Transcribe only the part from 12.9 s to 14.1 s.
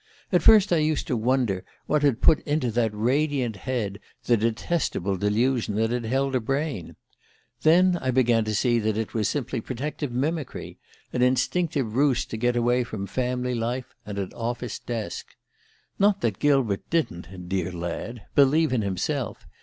family life